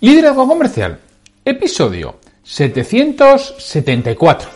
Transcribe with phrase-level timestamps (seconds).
[0.00, 0.96] Liderazgo Comercial,
[1.44, 4.48] episodio 774.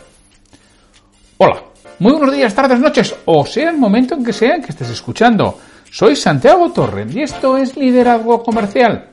[1.38, 1.64] Hola,
[1.98, 5.58] muy buenos días, tardes, noches, o sea el momento en que sea que estés escuchando.
[5.90, 9.08] Soy Santiago Torres y esto es Liderazgo Comercial.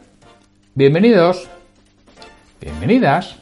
[0.76, 1.50] Bienvenidos,
[2.62, 3.38] bienvenidas.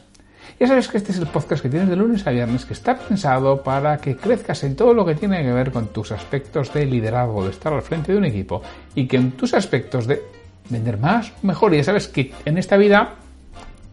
[0.58, 2.96] Ya sabes que este es el podcast que tienes de lunes a viernes que está
[2.96, 6.86] pensado para que crezcas en todo lo que tiene que ver con tus aspectos de
[6.86, 8.62] liderazgo, de estar al frente de un equipo
[8.94, 10.38] y que en tus aspectos de
[10.68, 11.74] vender más, mejor.
[11.74, 13.14] Y ya sabes que en esta vida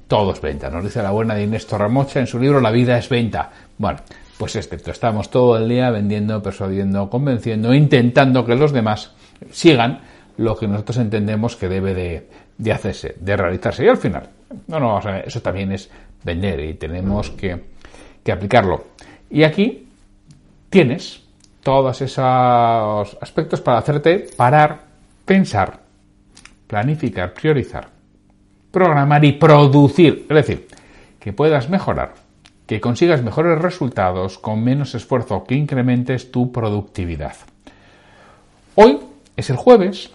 [0.08, 0.70] todo es venta.
[0.70, 3.52] Nos dice la buena de Inés Torramocha en su libro La vida es venta.
[3.78, 4.00] Bueno,
[4.38, 9.14] pues excepto estamos todo el día vendiendo, persuadiendo, convenciendo, intentando que los demás
[9.52, 10.02] sigan
[10.38, 11.94] lo que nosotros entendemos que debe
[12.58, 13.86] de, hacerse, de realizarse.
[13.86, 14.30] Y al final,
[14.68, 15.90] no, no, eso también es
[16.24, 17.64] vender y tenemos que,
[18.24, 18.88] que aplicarlo.
[19.30, 19.88] Y aquí
[20.70, 21.24] tienes
[21.64, 24.82] todos esos aspectos para hacerte parar,
[25.26, 25.85] pensar
[26.68, 27.90] planificar, priorizar,
[28.72, 30.26] programar y producir.
[30.30, 30.68] Es decir,
[31.20, 32.14] que puedas mejorar,
[32.68, 37.36] que consigas mejores resultados con menos esfuerzo, que incrementes tu productividad.
[38.76, 39.00] Hoy
[39.38, 40.12] es el jueves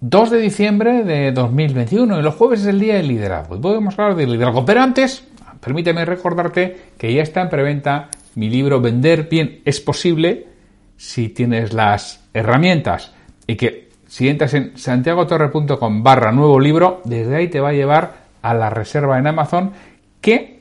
[0.00, 3.56] 2 de diciembre de 2021 y los jueves es el día del liderazgo.
[3.56, 4.64] Y podemos hablar de liderazgo.
[4.64, 5.24] Pero antes,
[5.60, 10.46] permíteme recordarte que ya está en preventa mi libro Vender bien es posible
[10.96, 13.12] si tienes las herramientas
[13.46, 18.12] y que si entras en santiagotorre.com barra nuevo libro, desde ahí te va a llevar
[18.42, 19.72] a la reserva en Amazon
[20.20, 20.60] que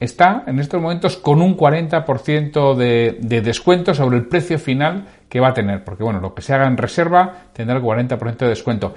[0.00, 5.38] está en estos momentos con un 40% de, de, descuento sobre el precio final que
[5.38, 5.84] va a tener.
[5.84, 8.94] Porque bueno, lo que se haga en reserva tendrá el 40% de descuento.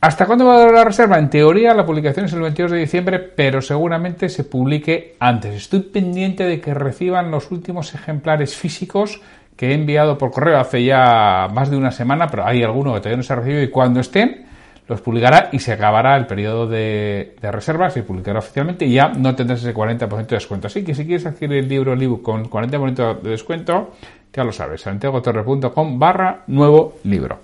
[0.00, 1.20] ¿Hasta cuándo va a durar la reserva?
[1.20, 5.54] En teoría la publicación es el 22 de diciembre, pero seguramente se publique antes.
[5.54, 9.20] Estoy pendiente de que reciban los últimos ejemplares físicos
[9.62, 12.98] que he enviado por correo hace ya más de una semana, pero hay alguno que
[12.98, 14.44] todavía no se ha recibido y cuando estén
[14.88, 19.36] los publicará y se acabará el periodo de, reservas y publicará oficialmente y ya no
[19.36, 20.66] tendrás ese 40% de descuento.
[20.66, 23.92] Así que si quieres adquirir el libro, el con 40% de descuento,
[24.32, 27.38] ya lo sabes, santiagotorre.com barra nuevo libro.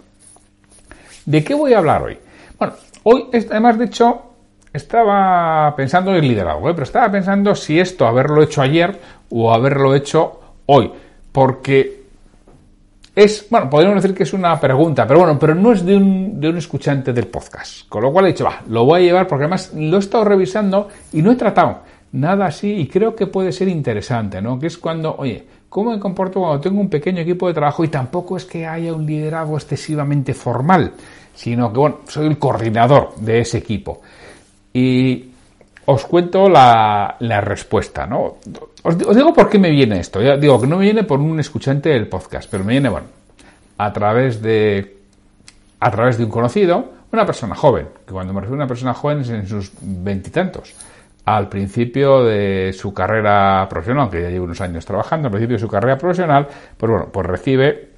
[1.24, 2.18] ¿De qué voy a hablar hoy?
[2.58, 2.74] Bueno,
[3.04, 4.22] hoy además de hecho
[4.72, 6.72] estaba pensando en liderazgo, ¿eh?
[6.74, 8.98] pero estaba pensando si esto haberlo hecho ayer
[9.30, 10.90] o haberlo hecho hoy,
[11.30, 11.97] porque
[13.18, 16.40] es, bueno, podríamos decir que es una pregunta, pero bueno, pero no es de un,
[16.40, 17.88] de un escuchante del podcast.
[17.88, 20.24] Con lo cual he dicho, va, lo voy a llevar porque además lo he estado
[20.24, 21.80] revisando y no he tratado
[22.12, 24.56] nada así y creo que puede ser interesante, ¿no?
[24.56, 27.88] Que es cuando, oye, ¿cómo me comporto cuando tengo un pequeño equipo de trabajo y
[27.88, 30.92] tampoco es que haya un liderazgo excesivamente formal,
[31.34, 34.00] sino que, bueno, soy el coordinador de ese equipo.
[34.72, 35.27] Y
[35.90, 38.36] os cuento la, la respuesta, ¿no?
[38.82, 40.20] Os, digo por qué me viene esto.
[40.20, 43.06] Ya digo que no me viene por un escuchante del podcast, pero me viene, bueno,
[43.78, 44.98] a través de,
[45.80, 48.92] a través de un conocido, una persona joven, que cuando me refiero a una persona
[48.92, 50.74] joven es en sus veintitantos,
[51.24, 55.60] al principio de su carrera profesional, que ya lleva unos años trabajando, al principio de
[55.60, 57.88] su carrera profesional, pues bueno, pues recibe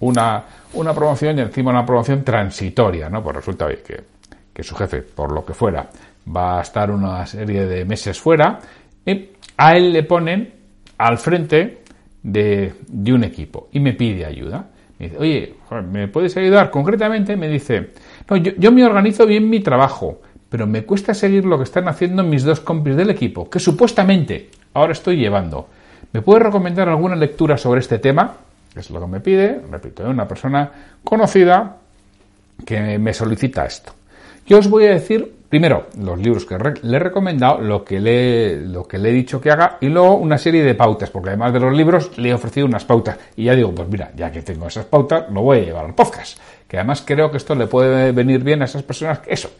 [0.00, 0.44] una,
[0.74, 3.22] una promoción y encima una promoción transitoria, ¿no?
[3.22, 4.04] Pues resulta que,
[4.52, 5.88] que su jefe, por lo que fuera,
[6.34, 8.58] va a estar una serie de meses fuera,
[9.04, 10.52] y a él le ponen
[10.98, 11.78] al frente
[12.22, 12.74] de,
[13.12, 14.66] un equipo y me pide ayuda.
[14.98, 15.54] Me dice, oye,
[15.90, 16.70] ¿me puedes ayudar?
[16.70, 17.90] Concretamente me dice,
[18.28, 22.24] no, yo, me organizo bien mi trabajo, pero me cuesta seguir lo que están haciendo
[22.24, 25.68] mis dos compis del equipo, que supuestamente ahora estoy llevando.
[26.12, 28.34] ¿Me puedes recomendar alguna lectura sobre este tema?
[28.74, 30.70] Es lo que me pide, repito, es una persona
[31.04, 31.76] conocida
[32.64, 33.92] que me solicita esto.
[34.46, 38.60] Yo os voy a decir primero los libros que le he recomendado, lo que le,
[38.66, 41.52] lo que le he dicho que haga y luego una serie de pautas, porque además
[41.52, 44.42] de los libros le he ofrecido unas pautas y ya digo, pues mira, ya que
[44.42, 47.66] tengo esas pautas, lo voy a llevar al podcast, que además creo que esto le
[47.66, 49.50] puede venir bien a esas personas que eso,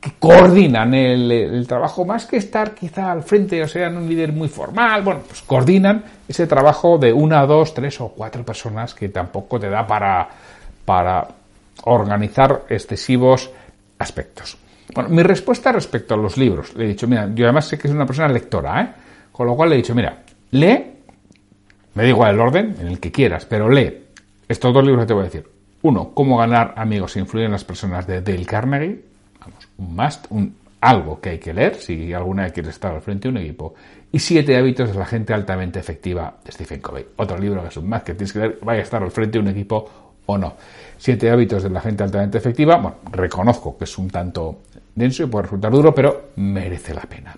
[0.00, 4.48] que coordinan el, trabajo más que estar quizá al frente o sean un líder muy
[4.48, 9.60] formal, bueno, pues coordinan ese trabajo de una, dos, tres o cuatro personas que tampoco
[9.60, 10.28] te da para,
[10.84, 11.28] para
[11.84, 13.50] organizar excesivos
[13.98, 14.65] aspectos.
[14.94, 17.88] Bueno, mi respuesta respecto a los libros, le he dicho, mira, yo además sé que
[17.88, 18.88] es una persona lectora, ¿eh?
[19.32, 20.22] Con lo cual le he dicho, mira,
[20.52, 20.84] lee,
[21.94, 24.04] me da igual el orden, en el que quieras, pero lee
[24.48, 25.48] estos dos libros que te voy a decir.
[25.82, 29.04] Uno, Cómo ganar amigos e influir en las personas de Dale Carnegie,
[29.40, 33.02] vamos, un must, un algo que hay que leer si alguna vez quieres estar al
[33.02, 33.74] frente de un equipo.
[34.12, 37.06] Y Siete hábitos de la gente altamente efectiva de Stephen Covey.
[37.16, 39.38] Otro libro que es un must que tienes que leer, vaya a estar al frente
[39.38, 39.88] de un equipo
[40.26, 40.54] o no.
[40.96, 44.60] Siete hábitos de la gente altamente efectiva, bueno, reconozco que es un tanto
[44.96, 47.36] denso y puede resultar duro, pero merece la pena.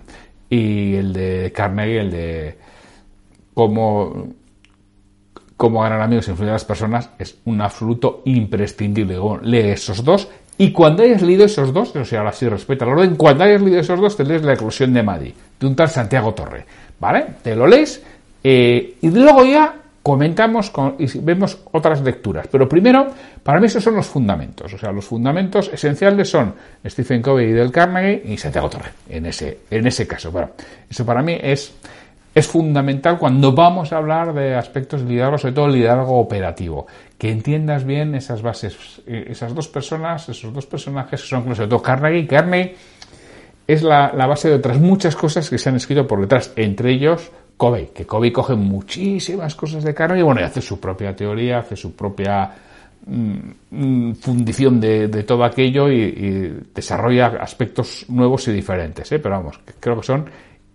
[0.49, 2.57] Y el de Carnegie, el de
[3.53, 4.29] cómo,
[5.55, 9.19] cómo ganar amigos e influir a las personas, es un absoluto imprescindible.
[9.43, 10.27] lee esos dos
[10.57, 13.61] Y cuando hayas leído esos dos, o sea, ahora sí respeta el orden, cuando hayas
[13.61, 16.65] leído esos dos, te lees la eclosión de Madi, de un tal Santiago Torre.
[16.99, 17.25] ¿Vale?
[17.43, 18.03] Te lo lees
[18.43, 19.78] eh, y luego ya
[20.09, 22.47] comentamos y vemos otras lecturas.
[22.51, 23.05] Pero primero,
[23.43, 24.73] para mí esos son los fundamentos.
[24.73, 29.27] O sea, los fundamentos esenciales son Stephen Covey y Del Carnegie y Santiago Torre, en
[29.27, 30.31] ese, en ese caso.
[30.31, 30.49] Bueno,
[30.89, 31.75] eso para mí es,
[32.33, 36.87] es fundamental cuando vamos a hablar de aspectos de liderazgo, sobre todo liderazgo operativo.
[37.15, 41.69] Que entiendas bien esas bases, eh, esas dos personas, esos dos personajes que son sobre
[41.69, 42.25] todo Carnegie.
[42.25, 42.75] Carnegie
[43.67, 46.93] es la, la base de otras muchas cosas que se han escrito por detrás, entre
[46.93, 47.29] ellos
[47.59, 51.59] Covey, que Covey coge muchísimas cosas de Carnegie y bueno, y hace su propia teoría,
[51.59, 52.49] hace su propia
[53.05, 53.37] mm,
[53.71, 59.19] mm, fundición de, todo aquello y, desarrolla aspectos nuevos y diferentes, ¿eh?
[59.19, 60.25] pero vamos, creo que son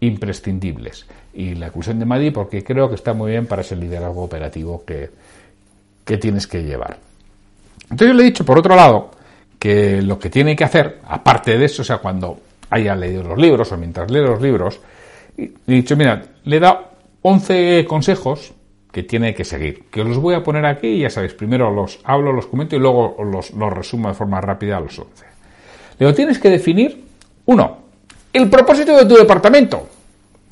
[0.01, 1.07] imprescindibles.
[1.33, 4.85] Y la inclusión de Madi porque creo que está muy bien para ese liderazgo operativo
[4.85, 5.09] que,
[6.05, 6.99] que tienes que llevar.
[7.85, 9.11] Entonces yo le he dicho, por otro lado,
[9.59, 13.39] que lo que tiene que hacer, aparte de eso, o sea, cuando haya leído los
[13.39, 14.81] libros o mientras lee los libros,
[15.37, 16.91] y he dicho, mira, le da
[17.23, 18.55] 11 consejos
[18.93, 21.71] que tiene que seguir, que os los voy a poner aquí y ya sabéis, primero
[21.71, 25.25] los hablo, los comento y luego los, los resumo de forma rápida a los 11.
[25.99, 27.05] Luego tienes que definir,
[27.47, 27.79] uno,
[28.33, 29.89] el propósito de tu departamento.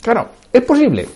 [0.01, 1.07] Claro, es posible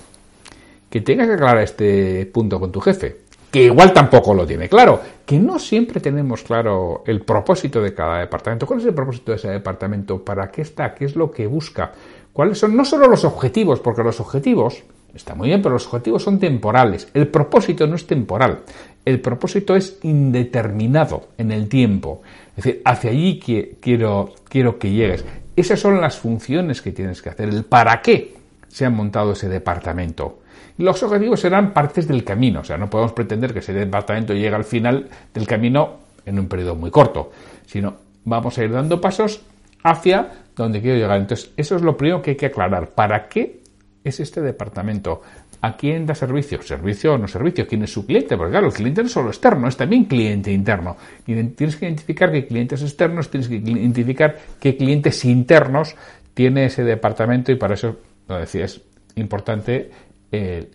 [0.89, 3.17] que tengas que aclarar este punto con tu jefe,
[3.51, 8.21] que igual tampoco lo tiene claro, que no siempre tenemos claro el propósito de cada
[8.21, 8.67] departamento.
[8.67, 10.25] ¿Cuál es el propósito de ese departamento?
[10.25, 10.95] ¿Para qué está?
[10.95, 11.93] ¿Qué es lo que busca?
[12.37, 13.81] ¿Cuáles son no solo los objetivos?
[13.81, 14.83] Porque los objetivos,
[15.15, 17.09] está muy bien, pero los objetivos son temporales.
[17.15, 18.61] El propósito no es temporal.
[19.07, 22.21] El propósito es indeterminado en el tiempo.
[22.55, 23.41] Es decir, hacia allí
[23.81, 25.25] quiero, quiero que llegues.
[25.57, 27.49] Esas son las funciones que tienes que hacer.
[27.49, 28.35] El para qué
[28.69, 30.41] se ha montado ese departamento.
[30.77, 32.61] Los objetivos serán partes del camino.
[32.61, 36.49] O sea, no podemos pretender que ese departamento llegue al final del camino en un
[36.49, 37.33] periodo muy corto,
[37.65, 37.95] sino
[38.27, 39.41] vamos a ir dando pasos
[39.83, 41.19] hacia donde quiero llegar.
[41.19, 42.91] Entonces, eso es lo primero que hay que aclarar.
[42.91, 43.61] ¿Para qué
[44.03, 45.23] es este departamento?
[45.61, 46.63] ¿A quién da servicio?
[46.63, 47.67] ¿Servicio o no servicio?
[47.67, 48.37] ¿Quién es su cliente?
[48.37, 50.97] Porque claro, el cliente no es solo externo, es también cliente interno.
[51.25, 55.95] Tienes que identificar qué clientes externos, tienes que identificar qué clientes internos
[56.35, 57.97] tiene ese departamento y para eso,
[58.29, 58.81] lo decía, es
[59.15, 59.91] importante
[60.31, 60.69] el,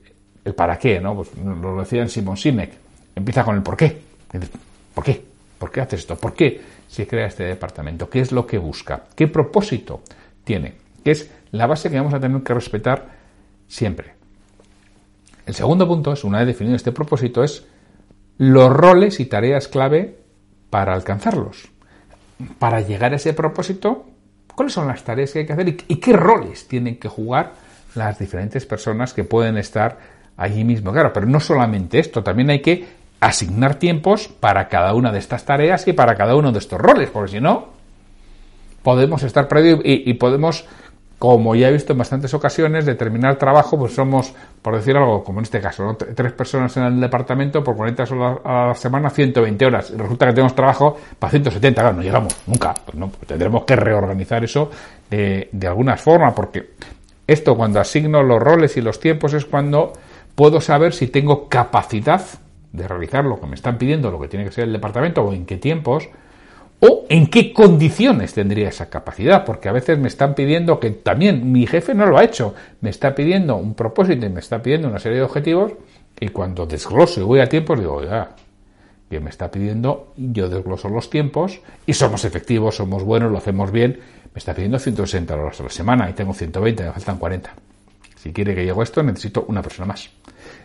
[0.56, 1.16] para qué, ¿no?
[1.16, 2.72] Pues lo decía en Simon Sinek.
[3.16, 3.98] Empieza con el por qué.
[4.94, 5.22] ¿Por qué?
[5.60, 6.16] ¿Por qué haces esto?
[6.18, 6.60] ¿Por qué
[6.92, 8.10] se crea este departamento?
[8.10, 9.04] ¿Qué es lo que busca?
[9.16, 10.02] ¿Qué propósito
[10.44, 10.76] tiene?
[11.02, 13.08] Que es la base que vamos a tener que respetar
[13.66, 14.14] siempre.
[15.46, 17.66] El segundo punto es, una vez definido este propósito, es
[18.38, 20.20] los roles y tareas clave
[20.70, 21.70] para alcanzarlos.
[22.60, 24.08] Para llegar a ese propósito,
[24.54, 27.54] ¿cuáles son las tareas que hay que hacer y, qué roles tienen que jugar
[27.96, 29.98] las diferentes personas que pueden estar
[30.36, 30.92] allí mismo?
[30.92, 32.86] Claro, pero no solamente esto, también hay que
[33.22, 37.10] asignar tiempos para cada una de estas tareas y para cada uno de estos roles,
[37.12, 37.68] porque si no,
[38.82, 40.66] podemos estar perdidos y, podemos,
[41.20, 44.34] como ya he visto en bastantes ocasiones, determinar trabajo, pues somos,
[44.64, 48.40] por decir algo, como en este caso, tres personas en el departamento por 40 horas
[48.44, 49.92] a la semana, 120 horas.
[49.92, 52.74] Y resulta que tenemos trabajo para 170, claro, no llegamos nunca.
[52.84, 54.72] Pues no, pues tendremos que reorganizar eso
[55.12, 56.72] de, de alguna forma, porque
[57.28, 59.94] esto cuando asigno los roles y los tiempos es cuando
[60.34, 62.22] puedo saber si tengo capacidad
[62.72, 65.34] de realizar lo que me están pidiendo, lo que tiene que ser el departamento, o
[65.34, 66.10] en qué tiempos,
[66.80, 71.52] o en qué condiciones tendría esa capacidad, porque a veces me están pidiendo que también
[71.52, 74.88] mi jefe no lo ha hecho, me está pidiendo un propósito y me está pidiendo
[74.88, 75.74] una serie de objetivos,
[76.20, 78.36] y cuando desgloso y voy a tiempos, digo, ya,
[79.10, 83.72] que me está pidiendo, yo desgloso los tiempos, y somos efectivos, somos buenos, lo hacemos
[83.72, 84.00] bien,
[84.34, 87.54] me está pidiendo 160 horas a la semana, y tengo 120, me faltan 40.
[88.22, 90.08] Si quiere que llegue esto, necesito una persona más.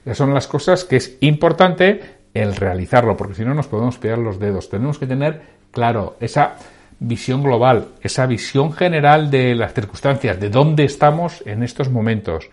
[0.05, 2.03] Esas son las cosas que es importante
[2.35, 4.69] el realizarlo, porque si no nos podemos pegar los dedos.
[4.69, 6.57] Tenemos que tener, claro, esa
[6.99, 12.51] visión global, esa visión general de las circunstancias, de dónde estamos en estos momentos.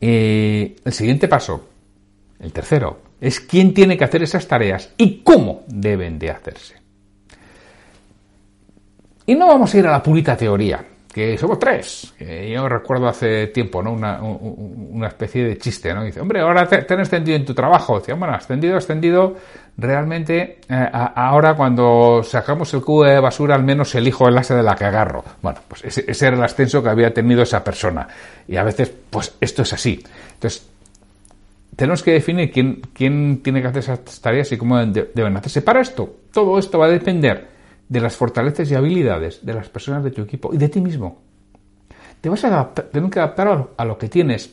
[0.00, 1.68] Eh, el siguiente paso,
[2.40, 6.76] el tercero, es quién tiene que hacer esas tareas y cómo deben de hacerse.
[9.26, 10.82] Y no vamos a ir a la purita teoría,
[11.12, 12.14] que somos tres.
[12.18, 13.92] yo recuerdo hace tiempo, ¿no?
[13.92, 16.04] Una, una, especie de chiste, ¿no?
[16.04, 17.98] Dice, hombre, ahora te, han extendido en tu trabajo.
[17.98, 19.36] Dice, bueno, extendido, extendido.
[19.76, 24.62] Realmente, eh, ahora cuando sacamos el cubo de basura, al menos elijo el asa de
[24.62, 25.22] la que agarro.
[25.42, 28.08] Bueno, pues ese, ese, era el ascenso que había tenido esa persona.
[28.48, 30.02] Y a veces, pues esto es así.
[30.34, 30.66] Entonces,
[31.76, 35.60] tenemos que definir quién, quién tiene que hacer esas tareas y cómo deben hacerse.
[35.60, 37.51] Para esto, todo esto va a depender
[37.92, 41.18] de las fortalezas y habilidades de las personas de tu equipo y de ti mismo.
[42.22, 44.50] Te vas a tener que adaptar a lo que tienes.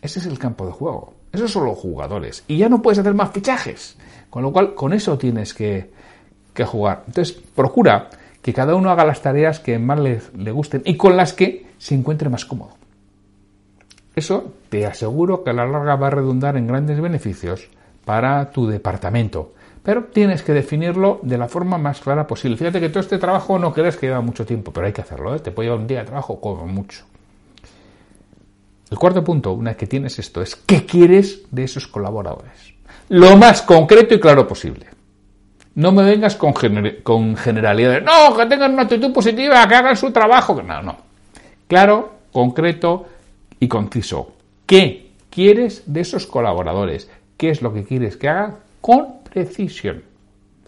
[0.00, 1.12] Ese es el campo de juego.
[1.32, 2.44] Esos son los jugadores.
[2.46, 3.96] Y ya no puedes hacer más fichajes.
[4.30, 5.90] Con lo cual, con eso tienes que,
[6.54, 7.02] que jugar.
[7.08, 8.08] Entonces, procura
[8.40, 11.66] que cada uno haga las tareas que más le, le gusten y con las que
[11.78, 12.76] se encuentre más cómodo.
[14.14, 17.68] Eso te aseguro que a la larga va a redundar en grandes beneficios
[18.04, 19.54] para tu departamento.
[19.86, 22.56] Pero tienes que definirlo de la forma más clara posible.
[22.56, 25.32] Fíjate que todo este trabajo no crees que lleva mucho tiempo, pero hay que hacerlo.
[25.32, 25.38] ¿eh?
[25.38, 27.04] Te puede llevar un día de trabajo como mucho.
[28.90, 32.74] El cuarto punto, una vez que tienes esto, es qué quieres de esos colaboradores.
[33.10, 34.86] Lo más concreto y claro posible.
[35.76, 36.52] No me vengas con,
[37.36, 38.02] generalidades.
[38.02, 40.60] No, que tengan una actitud positiva, que hagan su trabajo.
[40.62, 40.96] No, no.
[41.68, 43.06] Claro, concreto
[43.60, 44.32] y conciso.
[44.66, 47.08] ¿Qué quieres de esos colaboradores?
[47.36, 48.56] ¿Qué es lo que quieres que hagan?
[48.80, 50.02] Con precisión.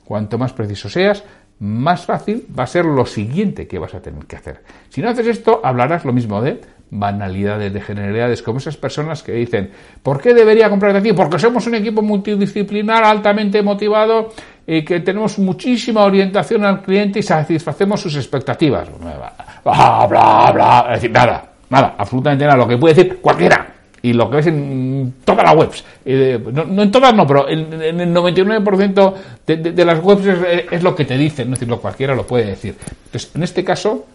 [0.05, 1.25] Cuanto más preciso seas,
[1.61, 4.63] más fácil va a ser lo siguiente que vas a tener que hacer.
[4.91, 6.61] Si no haces esto, hablarás lo mismo de
[6.91, 9.71] banalidades, de generalidades, como esas personas que dicen,
[10.03, 11.13] ¿por qué debería comprarte aquí?
[11.15, 14.31] Porque somos un equipo multidisciplinar, altamente motivado
[14.67, 18.89] y que tenemos muchísima orientación al cliente y satisfacemos sus expectativas.
[19.01, 20.85] Bla, bla, bla.
[20.89, 22.57] Es decir, nada, nada, absolutamente nada.
[22.57, 23.68] Lo que puede decir cualquiera.
[24.03, 25.85] Y lo que ves en todas las webs.
[26.05, 29.15] No, en todas no, pero en, el 99%
[29.47, 30.25] de, las webs
[30.71, 31.49] es, lo que te dicen.
[31.49, 32.77] Es decir, lo cualquiera lo puede decir.
[33.07, 34.07] Entonces, en este caso,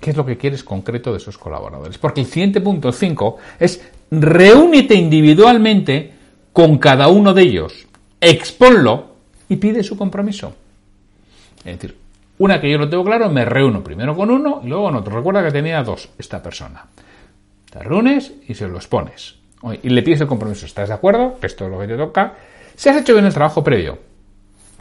[0.00, 1.96] ¿qué es lo que quieres concreto de esos colaboradores?
[1.98, 6.12] Porque el siguiente punto, 5, es reúnete individualmente
[6.52, 7.86] con cada uno de ellos.
[8.20, 9.06] Exponlo
[9.48, 10.54] y pide su compromiso.
[11.58, 11.96] Es decir,
[12.38, 15.16] una que yo lo tengo claro, me reúno primero con uno y luego con otro.
[15.16, 16.84] Recuerda que tenía dos esta persona.
[17.70, 19.36] Te reúnes y se los pones.
[19.82, 20.66] Y le pides el compromiso.
[20.66, 21.38] ¿Estás de acuerdo?
[21.42, 22.34] Esto es lo que te toca.
[22.76, 23.98] Si has hecho bien el trabajo previo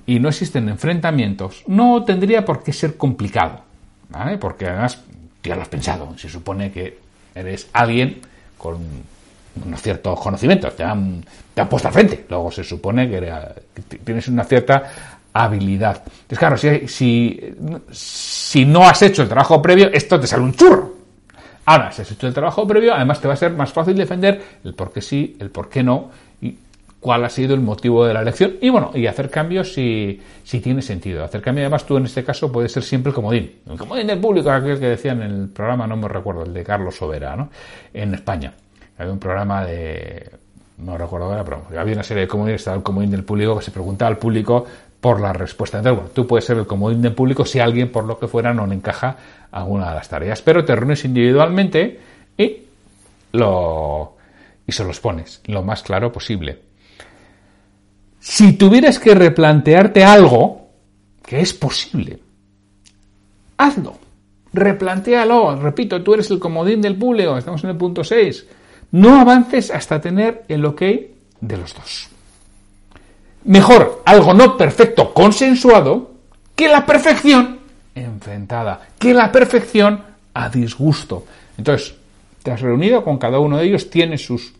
[0.05, 3.61] y no existen enfrentamientos, no tendría por qué ser complicado.
[4.09, 4.37] ¿vale?
[4.37, 5.01] Porque además
[5.43, 6.17] ya lo has pensado.
[6.17, 6.99] Se supone que
[7.33, 8.21] eres alguien
[8.57, 8.77] con
[9.65, 10.75] unos ciertos conocimientos.
[10.75, 12.25] Te han, te han puesto al frente.
[12.29, 13.33] Luego se supone que,
[14.03, 14.83] tienes una cierta
[15.33, 16.03] habilidad.
[16.05, 17.37] Entonces, claro, si,
[17.91, 20.96] si, no has hecho el trabajo previo, esto te sale un churro.
[21.69, 24.41] Ahora, si has hecho el trabajo previo, además te va a ser más fácil defender
[24.63, 26.09] el por qué sí, el por qué no,
[26.41, 26.57] y
[27.01, 28.53] cuál ha sido el motivo de la elección.
[28.61, 31.25] Y bueno, y hacer cambios si, si tiene sentido.
[31.25, 33.51] Hacer cambios, además, tú en este caso puede ser siempre el comodín.
[33.69, 36.63] El comodín del público, aquel que decía en el programa, no me recuerdo, el de
[36.63, 37.49] Carlos Sobera, ¿no?
[37.93, 38.53] En España.
[38.97, 40.31] Había un programa de
[40.77, 43.65] no recuerdo ahora, pero había una serie de comodines, estaba el comodín del público que
[43.65, 44.65] se preguntaba al público
[45.01, 45.77] por la respuesta.
[45.77, 48.53] Entonces, bueno, tú puedes ser el comodín del público si alguien, por lo que fuera,
[48.53, 49.15] no le encaja
[49.51, 50.41] alguna de las tareas.
[50.41, 51.99] Pero te reúnes individualmente
[52.37, 52.57] y,
[53.31, 54.17] lo,
[54.65, 56.59] y se los pones lo más claro posible.
[58.19, 60.67] Si tuvieras que replantearte algo,
[61.23, 62.19] que es posible,
[63.57, 63.95] hazlo.
[64.53, 65.55] Replantéalo.
[65.57, 68.47] Repito, tú eres el comodín del público, estamos en el punto 6.
[68.91, 70.81] No avances hasta tener el ok
[71.41, 72.09] de los dos.
[73.43, 76.11] Mejor algo no perfecto consensuado
[76.55, 77.59] que la perfección
[77.95, 80.01] enfrentada, que la perfección
[80.33, 81.25] a disgusto.
[81.57, 81.95] Entonces,
[82.43, 84.53] te has reunido con cada uno de ellos, tienes sus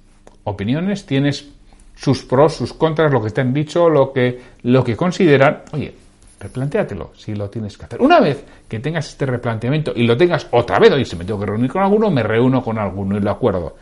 [0.44, 1.50] opiniones, tienes
[1.96, 5.64] sus pros, sus contras, lo que te han dicho, lo que, lo que consideran.
[5.72, 5.94] Oye,
[6.40, 8.02] replantéatelo si lo tienes que hacer.
[8.02, 11.40] Una vez que tengas este replanteamiento y lo tengas otra vez, oye, si me tengo
[11.40, 13.76] que reunir con alguno, me reúno con alguno y lo acuerdo.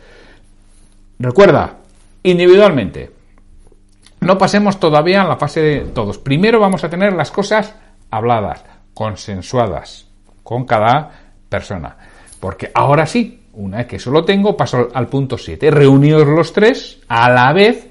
[1.18, 1.76] Recuerda,
[2.22, 3.10] individualmente,
[4.20, 6.18] no pasemos todavía a la fase de todos.
[6.18, 7.74] Primero vamos a tener las cosas
[8.10, 10.08] habladas, consensuadas
[10.42, 11.10] con cada
[11.48, 11.96] persona.
[12.40, 15.70] Porque ahora sí, una vez que eso lo tengo, paso al punto 7.
[15.70, 17.88] Reunidos los tres a la vez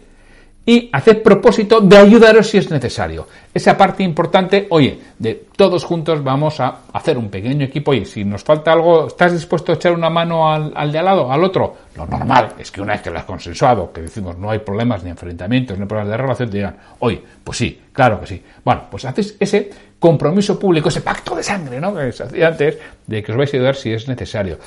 [0.66, 3.28] y haced propósito de ayudaros si es necesario.
[3.54, 8.26] Esa parte importante, oye, de todos juntos vamos a hacer un pequeño equipo y si
[8.26, 11.76] nos falta algo, ¿estás dispuesto a echar una mano al, de al lado, al otro?
[11.96, 15.04] Lo normal es que una vez que lo has consensuado, que decimos no hay problemas
[15.04, 18.44] ni enfrentamientos, ni problemas de relación, te digan, oye, pues sí, claro que sí.
[18.64, 19.70] Bueno, pues haces ese
[20.00, 21.94] compromiso público, ese pacto de sangre, ¿no?
[21.94, 24.58] Que se hacía antes, de que os vais a ayudar si es necesario.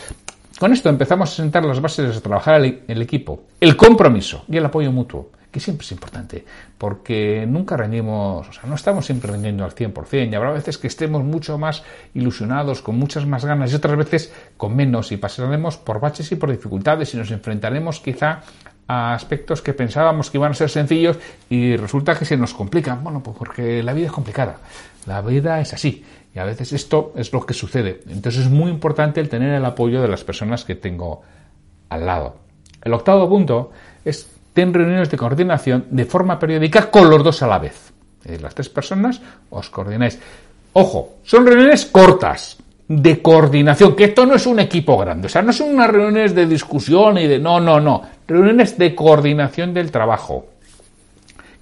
[0.58, 4.64] Con esto empezamos a sentar las bases de trabajar el equipo, el compromiso y el
[4.64, 6.44] apoyo mutuo que siempre es importante,
[6.76, 10.86] porque nunca rendimos, o sea, no estamos siempre rendiendo al 100%, y habrá veces que
[10.86, 11.82] estemos mucho más
[12.14, 16.36] ilusionados, con muchas más ganas, y otras veces con menos, y pasaremos por baches y
[16.36, 18.42] por dificultades, y nos enfrentaremos quizá
[18.88, 21.18] a aspectos que pensábamos que iban a ser sencillos
[21.50, 23.04] y resulta que se nos complican.
[23.04, 24.56] Bueno, pues porque la vida es complicada,
[25.06, 28.00] la vida es así, y a veces esto es lo que sucede.
[28.08, 31.22] Entonces es muy importante el tener el apoyo de las personas que tengo
[31.90, 32.36] al lado.
[32.82, 33.72] El octavo punto
[34.04, 34.30] es
[34.66, 37.92] reuniones de coordinación de forma periódica con los dos a la vez.
[38.40, 40.18] las tres personas os coordináis.
[40.72, 45.42] Ojo, son reuniones cortas, de coordinación, que esto no es un equipo grande, o sea,
[45.42, 47.38] no son unas reuniones de discusión y de...
[47.38, 50.46] No, no, no, reuniones de coordinación del trabajo.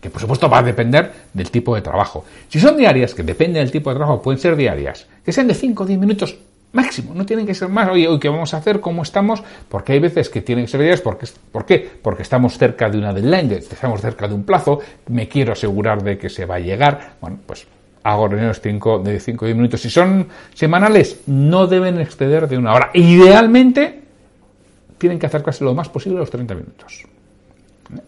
[0.01, 2.25] que por supuesto va a depender del tipo de trabajo.
[2.49, 5.55] Si son diarias, que depende del tipo de trabajo, pueden ser diarias, que sean de
[5.55, 6.39] 5 o 10 minutos
[6.77, 7.89] máximo, no tienen que ser más.
[7.89, 10.81] Oye, hoy qué vamos a hacer, cómo estamos, porque hay veces que tienen que ser
[10.81, 11.91] diarias, porque, ¿por qué?
[12.01, 16.19] Porque estamos cerca de una deadline, estamos cerca de un plazo, me quiero asegurar de
[16.19, 17.15] que se va a llegar.
[17.21, 17.67] Bueno, pues
[18.05, 19.81] hago reuniones cinco, de 5 o 10 minutos.
[19.81, 22.91] Si son semanales, no deben exceder de una hora.
[22.95, 24.03] Idealmente,
[24.99, 27.05] tienen que acercarse lo más posible los 30 minutos.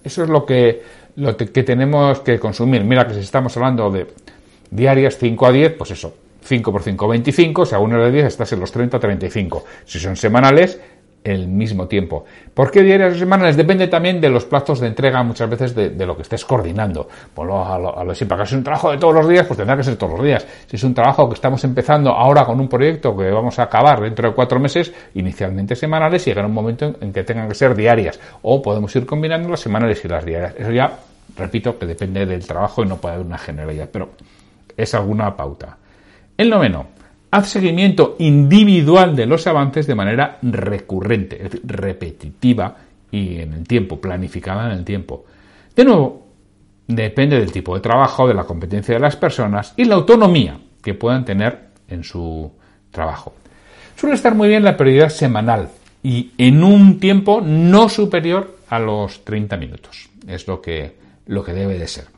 [0.04, 0.82] Eso es lo que,
[1.16, 2.84] lo que tenemos que consumir.
[2.84, 4.06] Mira que si estamos hablando de
[4.70, 8.26] diarias 5 a 10, pues eso, 5 por 5, 25, si a una de 10
[8.26, 9.64] estás en los 30, 35.
[9.84, 10.80] Si son semanales,
[11.24, 12.24] el mismo tiempo.
[12.54, 13.56] ¿Por qué diarias o semanales?
[13.56, 17.08] Depende también de los plazos de entrega muchas veces de, lo que estés coordinando.
[17.34, 19.82] Por a lo, a lo es un trabajo de todos los días, pues tendrá que
[19.82, 20.46] ser todos los días.
[20.66, 24.00] Si es un trabajo que estamos empezando ahora con un proyecto que vamos a acabar
[24.00, 27.74] dentro de cuatro meses, inicialmente semanales, y llegará un momento en, que tengan que ser
[27.74, 28.18] diarias.
[28.42, 30.54] O podemos ir combinando las semanales y las diarias.
[30.56, 30.98] Eso ya,
[31.36, 34.10] repito, que depende del trabajo y no puede haber una generalidad, pero
[34.76, 35.76] es alguna pauta.
[36.38, 36.86] El noveno,
[37.32, 42.76] haz seguimiento individual de los avances de manera recurrente, es decir, repetitiva
[43.10, 45.24] y en el tiempo, planificada en el tiempo.
[45.74, 46.28] De nuevo,
[46.86, 50.94] depende del tipo de trabajo, de la competencia de las personas y la autonomía que
[50.94, 52.52] puedan tener en su
[52.92, 53.34] trabajo.
[53.96, 55.70] Suele estar muy bien la prioridad semanal
[56.04, 60.08] y en un tiempo no superior a los 30 minutos.
[60.28, 60.94] Es lo que,
[61.26, 62.17] lo que debe de ser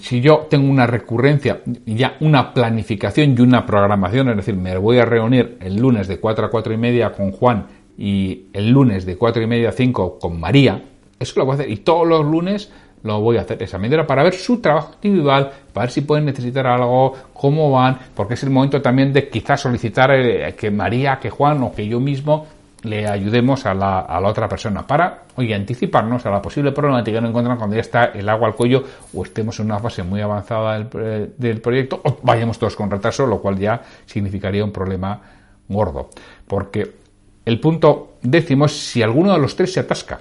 [0.00, 4.98] si yo tengo una recurrencia, ya una planificación y una programación, es decir, me voy
[4.98, 9.06] a reunir el lunes de 4 a 4 y media con Juan y el lunes
[9.06, 10.84] de 4 y media a 5 con María,
[11.18, 11.70] eso lo voy a hacer.
[11.70, 12.70] Y todos los lunes
[13.02, 16.26] lo voy a hacer esa medida para ver su trabajo individual, para ver si pueden
[16.26, 21.18] necesitar algo, cómo van, porque es el momento también de quizás solicitar eh, que María,
[21.18, 22.46] que Juan o que yo mismo
[22.82, 27.18] le ayudemos a la, a la otra persona para, oye, anticiparnos a la posible problemática
[27.18, 28.84] que nos encontramos cuando ya está el agua al cuello
[29.14, 32.90] o estemos en una fase muy avanzada del, eh, del proyecto o vayamos todos con
[32.90, 35.20] retraso, lo cual ya significaría un problema
[35.68, 36.10] gordo.
[36.46, 36.94] Porque
[37.44, 40.20] el punto décimo es si alguno de los tres se atasca,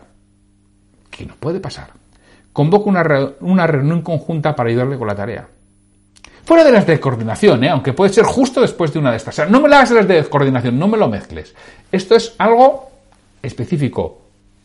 [1.09, 1.91] que no puede pasar.
[2.53, 3.03] Convoca una,
[3.41, 5.47] una reunión conjunta para ayudarle con la tarea.
[6.45, 7.69] Fuera de las de coordinación, ¿eh?
[7.69, 9.35] aunque puede ser justo después de una de estas.
[9.35, 11.53] O sea, no me las las de coordinación, no me lo mezcles.
[11.91, 12.89] Esto es algo
[13.41, 14.19] específico,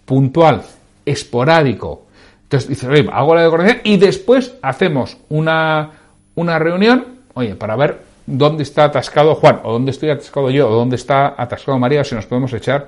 [0.04, 0.62] puntual,
[1.04, 2.02] esporádico.
[2.44, 5.90] Entonces dices, oye, hago la de coordinación y después hacemos una,
[6.34, 10.74] una reunión, oye, para ver dónde está atascado Juan, o dónde estoy atascado yo, o
[10.74, 12.86] dónde está atascado María, o si nos podemos echar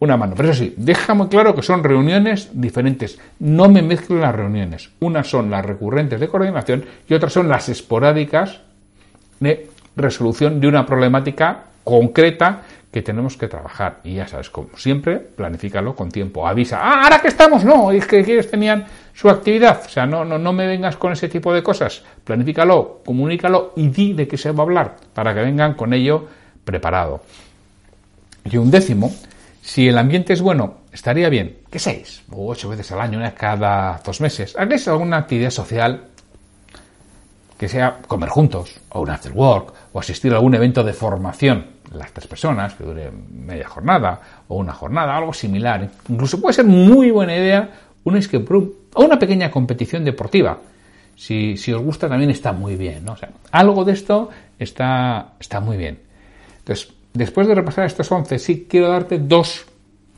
[0.00, 0.34] una mano.
[0.36, 3.18] Pero eso sí, deja muy claro que son reuniones diferentes.
[3.38, 4.90] No me mezclen las reuniones.
[5.00, 8.60] Unas son las recurrentes de coordinación y otras son las esporádicas
[9.40, 13.98] de resolución de una problemática concreta que tenemos que trabajar.
[14.04, 16.46] Y ya sabes, como siempre, planifícalo con tiempo.
[16.46, 19.82] Avisa, ah, ahora que estamos, no, es que ellos tenían su actividad.
[19.84, 22.04] O sea, no, no, no me vengas con ese tipo de cosas.
[22.22, 26.28] Planifícalo, comunícalo y di de qué se va a hablar para que vengan con ello
[26.64, 27.22] preparado.
[28.44, 29.12] Y un décimo
[29.64, 33.34] si el ambiente es bueno, estaría bien que seis o ocho veces al año, una
[33.34, 36.04] cada dos meses, hagáis alguna actividad social
[37.56, 41.64] que sea comer juntos, o un after work, o asistir a algún evento de formación,
[41.94, 45.88] las tres personas, que dure media jornada, o una jornada, algo similar.
[46.10, 47.70] Incluso puede ser muy buena idea
[48.04, 50.58] un escape room, o una pequeña competición deportiva.
[51.16, 53.12] Si, si os gusta también está muy bien, ¿no?
[53.12, 56.00] O sea, algo de esto está, está muy bien.
[56.58, 59.64] Entonces, después de repasar estos 11, sí quiero darte dos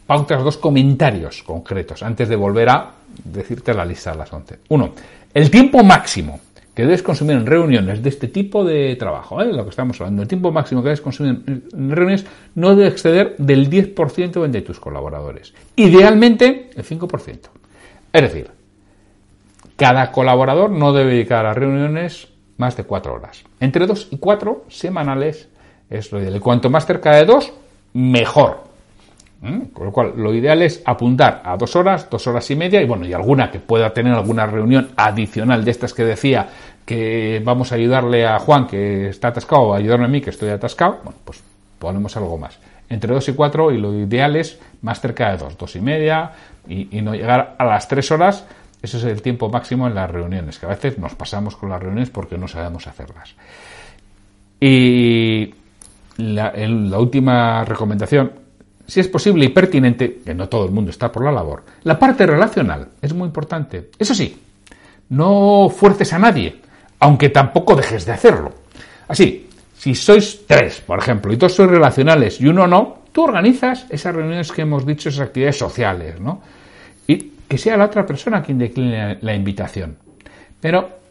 [0.07, 2.91] pautas, dos comentarios concretos antes de volver a
[3.25, 4.59] decirte la lista de las 11.
[4.71, 4.91] Uno,
[5.33, 6.41] el tiempo máximo
[6.75, 9.51] que debes consumir en reuniones de este tipo de trabajo, ¿eh?
[9.51, 13.35] lo que estamos hablando, el tiempo máximo que debes consumir en reuniones no debe exceder
[13.39, 15.55] del 10% de tus colaboradores.
[15.77, 17.39] Idealmente, el 5%.
[18.13, 18.51] Es decir,
[19.77, 22.29] cada colaborador no debe dedicar a reuniones
[22.59, 23.45] más de 4 horas.
[23.61, 25.49] Entre 2 y 4 semanales
[25.89, 26.41] es lo ideal.
[26.41, 27.53] Cuanto más cerca de dos,
[27.95, 28.65] mejor.
[29.41, 29.67] ¿Mm?
[29.67, 32.87] Con lo cual, lo ideal es apuntar a dos horas, dos horas y media, y
[32.87, 36.49] bueno, y alguna que pueda tener alguna reunión adicional de estas que decía
[36.85, 40.49] que vamos a ayudarle a Juan que está atascado, o ayudarme a mí que estoy
[40.49, 41.43] atascado, bueno, pues
[41.79, 42.59] ponemos algo más.
[42.89, 46.31] Entre dos y cuatro, y lo ideal es más cerca de dos, dos y media,
[46.67, 48.47] y, y no llegar a las tres horas,
[48.81, 51.81] eso es el tiempo máximo en las reuniones, que a veces nos pasamos con las
[51.81, 53.35] reuniones porque no sabemos hacerlas.
[54.61, 55.53] Y
[56.19, 58.33] la, última recomendación,
[58.87, 61.99] si es posible y pertinente, que no todo el mundo está por la labor, la
[61.99, 63.91] parte relacional es muy importante.
[63.99, 64.37] Eso sí,
[65.11, 66.57] no fuerces a nadie,
[67.01, 68.53] aunque tampoco dejes de hacerlo.
[69.09, 73.87] Así, si sois tres, por ejemplo, y todos sois relacionales y uno no, tú organizas
[73.91, 76.41] esas reuniones que hemos dicho, esas actividades sociales, ¿no?
[77.07, 79.97] Y que sea la otra persona quien decline la invitación.
[80.61, 81.06] Pero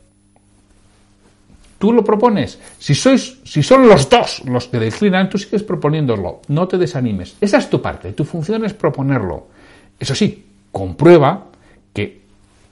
[1.78, 2.60] tú lo propones.
[2.80, 6.42] Si sois, si son los dos los que declinan, tú sigues proponiéndolo.
[6.48, 7.36] No te desanimes.
[7.42, 8.14] Esa es tu parte.
[8.14, 9.48] Tu función es proponerlo.
[10.00, 11.46] Eso sí, comprueba
[11.94, 12.22] que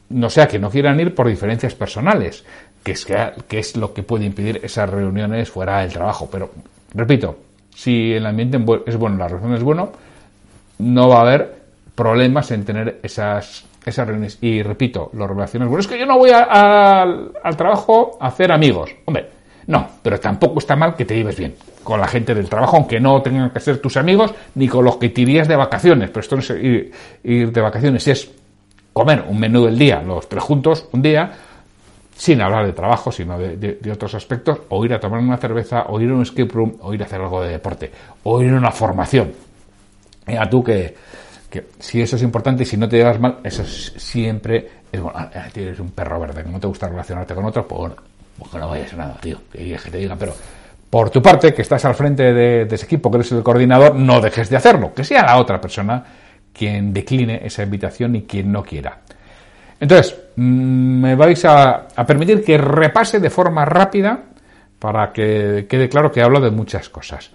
[0.09, 2.43] no sea que no quieran ir por diferencias personales,
[2.83, 3.05] que es,
[3.47, 6.29] que es lo que puede impedir esas reuniones fuera del trabajo.
[6.31, 6.51] Pero,
[6.93, 7.37] repito,
[7.73, 9.91] si el ambiente es bueno, la relación es bueno,
[10.79, 11.63] no va a haber
[11.95, 14.37] problemas en tener esas, esas reuniones.
[14.41, 18.95] Y repito, las relaciones bueno, es que yo no voy al trabajo a hacer amigos.
[19.05, 19.29] Hombre,
[19.67, 22.99] no, pero tampoco está mal que te lleves bien con la gente del trabajo, aunque
[22.99, 26.09] no tengan que ser tus amigos, ni con los que te irías de vacaciones.
[26.09, 26.49] Pero esto no es
[27.23, 28.31] ir, de vacaciones, es
[28.93, 31.31] comer un menú del día, los tres juntos, un día,
[32.15, 35.99] sin hablar de trabajo, sino de, otros aspectos, o ir a tomar una cerveza, o
[35.99, 37.91] ir a un escape room, o ir a hacer algo de deporte,
[38.23, 39.33] o ir a una formación.
[40.25, 40.95] Mira tú que,
[41.53, 45.17] que si eso es importante y si no te llevas mal, eso siempre es bueno.
[45.17, 47.93] Ah, ah, tienes un perro verde que no te gusta relacionarte con otro, pues
[48.37, 50.33] pues que no vayas a nada, tío, que, te digan, pero
[50.89, 53.95] por tu parte, que estás al frente de, de ese equipo, que eres el coordinador,
[53.95, 56.03] no dejes de hacerlo, que sea la otra persona
[56.51, 58.99] quien decline esa invitación y quien no quiera.
[59.79, 64.17] Entonces, mm, me vais a, permitir que repase de forma rápida
[64.79, 67.31] para que quede claro que hablo de muchas cosas.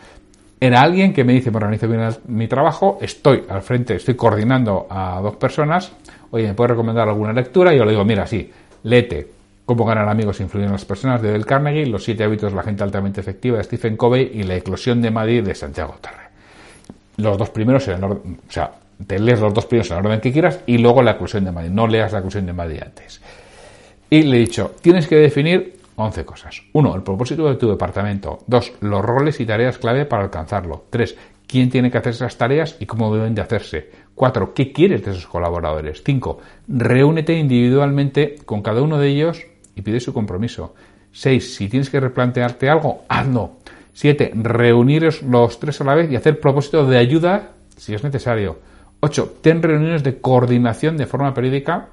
[0.61, 4.87] Era alguien que me dice, me organizo bien mi trabajo, estoy al frente, estoy coordinando
[4.90, 5.92] a dos personas,
[6.31, 7.73] oye, ¿me puedes recomendar alguna lectura?
[7.73, 8.51] Y yo le digo, mira, sí,
[8.83, 12.53] léete Cómo ganar amigos e influir en las personas de Del Carnegie, Los siete hábitos
[12.53, 15.94] de la gente altamente efectiva de Stephen Covey y La eclosión de Madrid de Santiago
[16.01, 16.31] Tarre.
[17.18, 18.71] Los dos primeros eran, o sea,
[19.07, 21.53] te lees los dos primeros en el orden que quieras y luego la oclusión de
[21.53, 21.71] Madrid.
[21.71, 23.21] No leas la oclusión de Madrid antes.
[24.09, 26.62] Y le he dicho, tienes que definir 11 cosas.
[26.72, 28.38] Uno, el propósito de tu departamento.
[28.46, 30.84] Dos, los roles y tareas clave para alcanzarlo.
[30.90, 31.16] Tres,
[31.48, 33.90] quién tiene que hacer esas tareas y cómo deben de hacerse.
[34.14, 36.02] Cuatro, qué quieres de esos colaboradores.
[36.04, 40.74] Cinco, reúnete individualmente con cada uno de ellos y pide su compromiso.
[41.11, 43.56] Seis, si tienes que replantearte algo, hazlo.
[43.92, 48.58] Siete, reuniros los tres a la vez y hacer propósito de ayuda si es necesario.
[49.00, 49.38] 8.
[49.42, 51.88] Ten reuniones de coordinación de forma periódica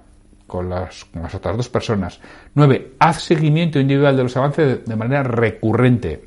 [0.48, 2.20] con las, otras dos personas.
[2.54, 2.94] 9.
[3.00, 6.26] Haz seguimiento individual de los avances de, manera recurrente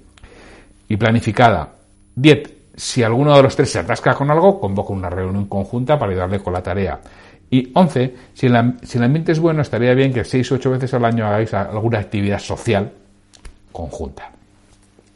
[0.88, 1.72] y planificada.
[2.14, 2.54] 10.
[2.74, 6.40] Si alguno de los tres se atasca con algo, convoca una reunión conjunta para ayudarle
[6.40, 7.00] con la tarea.
[7.50, 8.14] Y 11.
[8.34, 11.04] Si el, si el ambiente es bueno, estaría bien que 6 o 8 veces al
[11.04, 12.92] año hagáis alguna actividad social
[13.72, 14.37] conjunta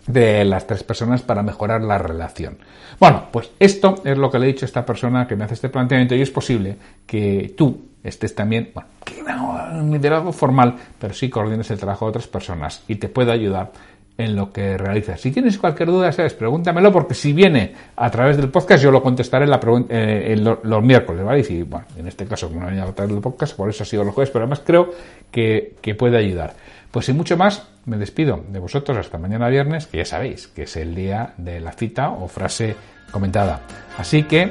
[0.07, 2.59] de las tres personas para mejorar la relación.
[2.99, 5.55] Bueno, pues esto es lo que le he dicho a esta persona que me hace
[5.55, 11.15] este planteamiento y es posible que tú estés también, bueno, que no liderazgo formal, pero
[11.15, 13.73] sí coordines el trabajo de otras personas y te pueda ayudar
[14.19, 15.21] en lo que realizas.
[15.21, 19.03] Si tienes cualquier duda, sabes, pregúntamelo porque si viene a través del podcast yo lo
[19.03, 21.41] contestaré la eh, los, miércoles, ¿vale?
[21.41, 23.83] Y si, bueno, en este caso como no venía a través del podcast, por eso
[23.83, 24.91] ha sido los jueves, pero además creo
[25.31, 26.55] que, que puede ayudar.
[26.91, 30.65] Pues sin mucho más, me despido de vosotros hasta mañana viernes, que ya sabéis que
[30.65, 32.77] es el día de la cita o frase
[33.11, 33.63] comentada.
[33.97, 34.51] Así que,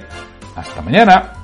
[0.55, 1.40] hasta mañana.